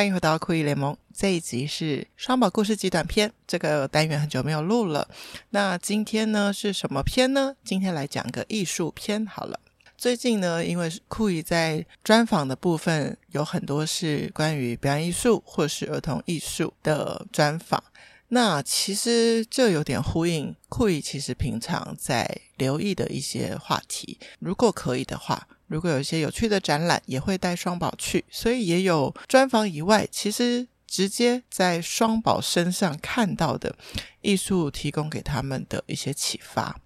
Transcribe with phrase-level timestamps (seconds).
[0.00, 0.96] 欢迎回到酷艺联盟。
[1.12, 5.06] 这一集是双宝故事集短篇，这个单元很久没有录了。
[5.50, 7.54] 那今天呢是什么篇呢？
[7.62, 9.60] 今天来讲个艺术篇好了。
[9.98, 17.84] 最近呢，因为酷艺在专访的部分有很多是关于表演艺术或是儿童艺术的专访。
[18.28, 24.18] 那其实这有点呼应酷艺其实平常在留意的一些话题。
[24.38, 25.46] 如果可以的话。
[25.70, 33.76] 如果有一些有趣的展览，也会带双宝去，所以也有专访以外，其实直接在双宝身上看到的
[34.20, 36.76] 艺术，提供给他们的一些启发。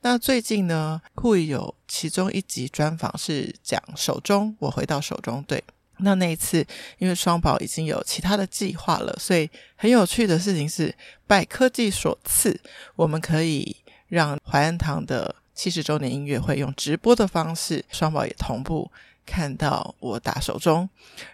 [0.00, 5.62] 那最近呢，酷艺有其中一集专访是讲手中，我回到手中对。
[5.98, 12.58] 那那一次，因为双宝已经有其他的计划了，所以很有趣的事情是，拜科技所赐，
[12.96, 13.76] 我们可以
[14.08, 15.36] 让怀恩堂的。
[15.54, 18.90] 七十周年音乐会用直播的方式，双宝也同步
[19.24, 20.88] 看到我打手中，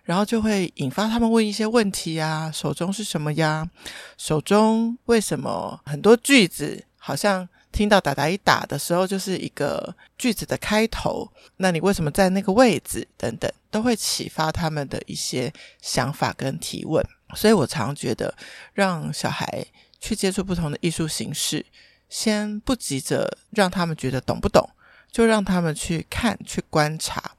[0.05, 3.69] 然后就会引发他们问一些问题啊，手中是什么呀？
[4.17, 11.31] 手中为什么很多句子好像听到打打一打的时候就是一个句子的开头？
[11.59, 13.07] 那你为什么在那个位置？
[13.17, 17.05] 等等，都会启发他们的一些想法跟提问。
[17.35, 18.35] 所以我常觉得，
[18.73, 19.65] 让小孩
[20.01, 21.65] 去接触不同的艺术形式。
[22.09, 24.69] 先不急着让他们觉得懂不懂，
[25.11, 27.33] 就让他们去看、去观察，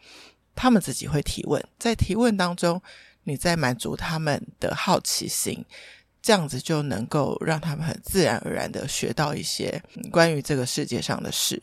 [0.55, 1.63] 他们自己会提问。
[1.77, 2.81] 在提问当中，
[3.23, 5.65] 你再满足他们的好奇心，
[6.21, 9.81] 这样子就能够让他们很自然而然的学到一些
[10.11, 11.61] 关于这个世界上的事。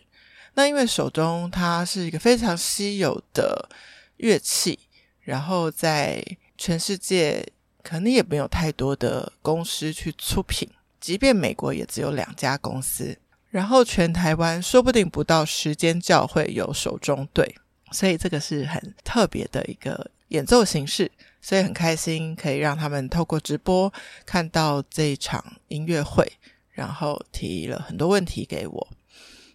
[0.54, 3.68] 那因为手中它是一个非常稀有的
[4.16, 4.78] 乐器，
[5.20, 6.24] 然后在
[6.56, 7.46] 全世界
[7.82, 10.68] 可能也没有太多的公司去出品。
[11.00, 13.18] 即便美国也只有两家公司，
[13.50, 17.56] 然后全台湾说不定不到十间教会有手中队，
[17.92, 23.92] 所以这个是很特别的一个演奏形式，所以很开心可以让他们透过直播
[24.24, 26.30] 看到这一场音乐会，
[26.70, 28.88] 然后提了很多问题给我。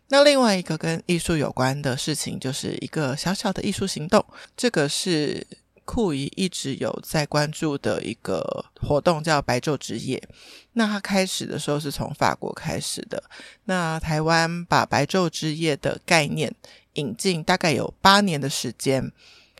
[0.07, 4.25] 那另外一个跟艺术有关的事情，就是一个小小的艺术行动，
[4.55, 5.45] 这个是。
[5.91, 10.23] 酷艺一直有在关注的一个活动叫白昼之夜。
[10.71, 13.21] 那它开始的时候是从法国开始的。
[13.65, 16.55] 那台湾把白昼之夜的概念
[16.93, 19.11] 引进大概有八年的时间，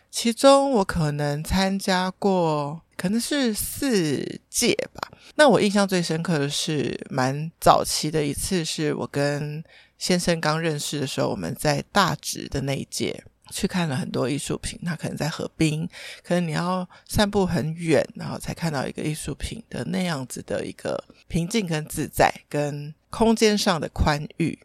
[0.10, 5.12] 其中我可能参加过可能是四届吧。
[5.36, 9.62] 那我印象最深刻的是蛮早期的一次，是我跟
[9.98, 13.26] 先生刚认识的时候，我们在大直的那一届。
[13.52, 15.88] 去看了很多艺术品，他可能在河滨，
[16.24, 24.58] 可能你要散步很远，然后才看到一个艺术品的那样子的一个平静跟自在，跟空间上的宽裕。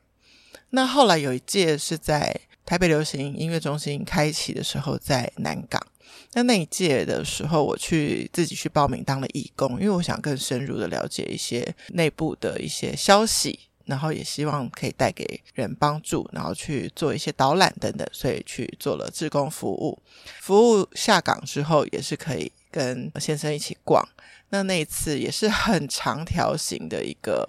[0.71, 5.85] 那后来有一届是在台北流行音乐中心开启的时候，在南港。
[6.33, 13.59] 那那一届的时候，我去自己去报名当了义工，因为我想更深入的了解一些内部的一些消息。
[13.87, 19.99] 然后也希望可以带给人帮助，然后去做一些导览等等，所以去做了志工服务。
[20.41, 24.07] 服务下岗之后，也是可以跟先生一起逛。
[24.51, 27.49] 那那一次也是很长条形的一个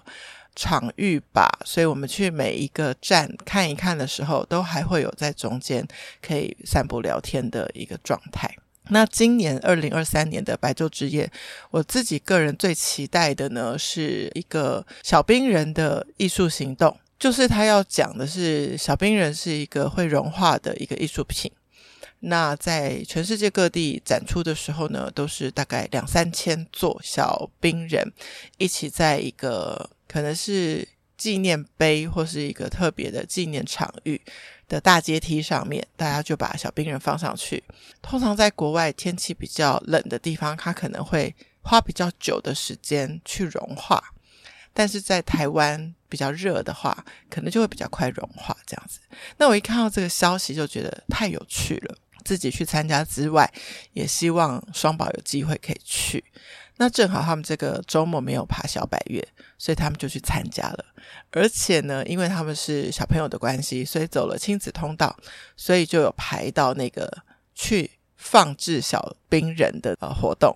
[0.56, 5.86] 场域吧，所以我们去每一个站看一看的时候，都还会有在中间
[6.20, 8.52] 可以散步聊天的一个状态。
[8.90, 11.30] 那今年二零二三年的白昼之夜，
[11.70, 21.50] 我自己个人最期待的呢，是一个小冰人的艺术行动，就是他要讲的是小冰人是一个会融化的一个艺术品。
[22.20, 28.12] 那在全世界各地展出的时候呢，都是大概两三千座小冰人
[28.56, 34.20] 一起在一个可能是纪念碑或是一个特别的纪念场域。
[34.68, 37.64] 的大阶梯上面，大家就把小冰人放上去。
[38.02, 43.98] 通常在国外天气比较冷的地方，它可能会花比较久的时间去融化；
[44.72, 48.56] 但是在台湾比较热的话，可能就会比较快融化。
[48.66, 49.00] 这样子，
[49.38, 51.96] 那我一看到这个消息，就觉得太有趣了。
[52.28, 53.50] 自己去参加之外，
[53.94, 56.22] 也希望双宝有机会可以去。
[56.76, 59.26] 那正好他们这个周末没有爬小百岳，
[59.56, 60.84] 所以他们就去参加了。
[61.30, 65.16] 而且呢，因为他们是小朋友的关系，所以走了亲子通道，
[65.56, 67.10] 所以就有排到那个
[67.54, 70.54] 去放置小兵人的呃活动。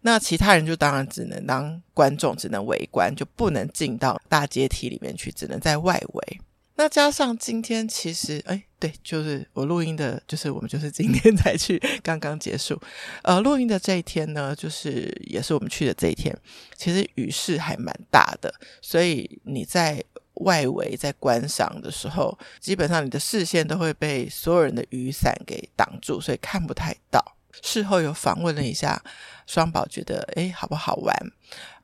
[0.00, 6.40] 那其他人就当然只能当观众，只能围观，就不能进到大阶梯里面去，只能在外围。
[6.76, 12.80] 那加上今天其实，哎，对，就是我录音的，就是我们就是今天才去，刚刚结束。
[13.22, 16.36] 呃，录音的这一天呢，就是也是我们去的这一天，
[16.76, 20.02] 其实雨势还蛮大的，所以你在
[20.34, 27.33] 外围在观赏的时候，基本上你的视线都会被所有人的雨伞给挡住，所以看不太到。
[27.62, 29.02] 事后有访问了一下
[29.46, 31.16] 双宝，觉得诶好不好玩？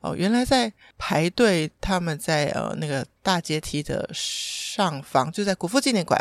[0.00, 6.18] 哦，原来在排队，他们在呃那个大阶梯的上方，就在国父纪念馆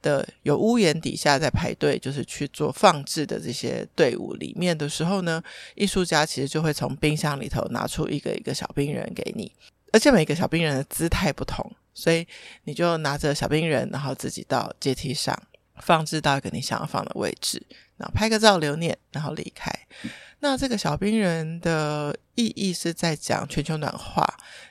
[0.00, 5.42] 的有屋檐底下在排队，就是去做放置的这些队伍里面的时候呢，
[5.74, 9.52] 艺术家其实就会从冰箱里头拿出一个一个小冰人给你，
[9.92, 12.26] 而且每个小冰人的姿态不同，所以
[12.64, 15.38] 你就拿着小冰人，然后自己到阶梯上
[15.82, 17.62] 放置到一个你想要放的位置，
[18.00, 19.70] 然后拍个照留念，然后离开。
[20.40, 24.26] 那这个小冰人的意义是在讲全球暖化，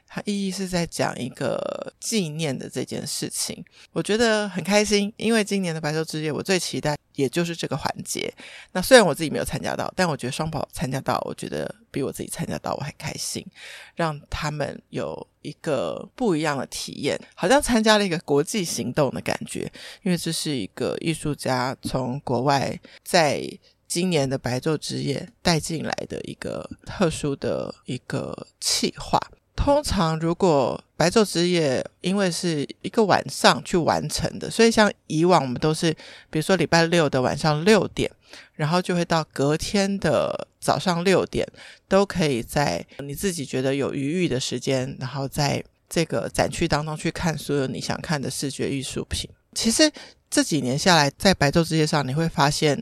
[0.07, 3.63] 它意义是在讲一个纪念的这件事情。
[3.91, 8.33] 我觉得很开心，因为今年的白昼之夜，我最期待也就是这个环节。
[8.71, 13.45] 那虽然我自己没有参加到，但我觉得双宝参加到，我觉得比我自己参加到我还开心，
[13.93, 19.71] 让他们有一个不一样的体验，好像参加了一个国际行动的感觉。
[20.01, 23.18] 因为这是一个艺术家从国外在。
[23.19, 23.45] 在
[23.85, 29.19] 今年的白昼之夜带进来的一个特殊的一个企划。
[29.57, 35.91] 通常如果白昼之夜因为是一个晚上去完成的，所以像以往我们都是，
[36.29, 38.09] 比如说礼拜六的晚上六点，
[38.53, 41.45] 然后就会到隔天的早上六点，
[41.89, 49.29] 都可以在你自己觉得有余裕的时间，然后在这个展区当中去看所有你想看的视觉艺术品。
[49.53, 49.91] 其实
[50.29, 52.81] 这几年下来，在白昼之夜上你会发现。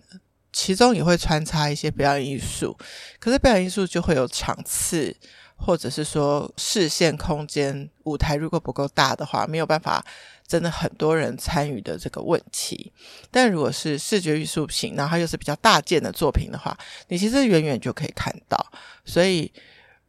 [0.59, 2.75] 其中也会穿插一些表演艺术，
[3.19, 5.15] 可是表演艺术就会有场次，
[5.56, 10.04] 或者是说视线空间、舞台如果不够大的话，没有办法
[10.48, 12.92] 真的很多人参与的这个问题。
[13.30, 16.75] 但如果是视觉艺术品，然后又是比较大件的作品的话，
[17.10, 18.57] 你其实远远就可以看到。
[19.06, 19.51] 所以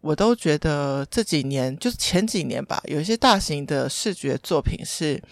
[0.00, 5.22] 我都觉得这几年，就是前几年吧，有一些大型的视觉作品是。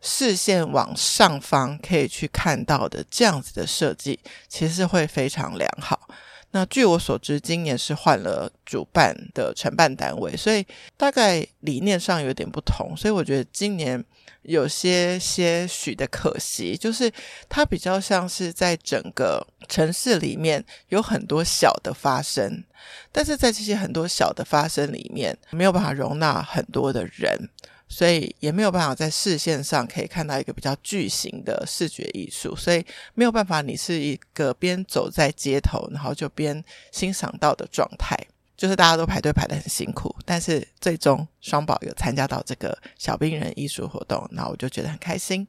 [0.00, 4.18] 视线往上方可以去看到的这样子的设计，
[4.48, 6.08] 其实会非常良好。
[6.50, 10.66] 那据我所知，今年是换了主办的承办单位，所以
[10.96, 12.96] 大概理念上有点不同。
[12.96, 14.02] 所以我觉得今年
[14.42, 17.12] 有些些许的可惜，就是
[17.50, 22.64] 它比较像是在整个城市里面有很多小的发生，
[23.12, 27.50] 但是在这些很多小的发生里面，没有办法容纳很多的人。
[27.88, 36.62] 所以也没有办法在视线上可以看到一个比较巨型的视觉艺术，所以没有办法，你是一个边走在街头，然后就边
[36.92, 38.16] 欣赏到的状态。
[38.58, 45.46] 就是大家都排队排得很辛苦，但是最终双宝有参加到这个小冰人艺术活动，那我就觉得很开心。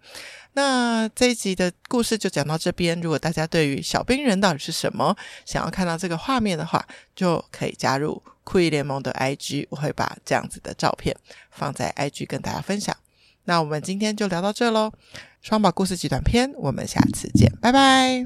[0.54, 3.00] 那这一集的故事就讲到这边。
[3.02, 11.16] 如果大家对于小冰人到底是什么，想要看到这个画面的话，就可以加入酷艺联盟的 IG，我会把这样子的照片
[11.50, 12.96] 放在 IG 跟大家分享。
[13.46, 14.92] 那我们今天就聊到这喽，
[15.42, 18.26] 双宝故事集短篇，我们下次见，拜拜。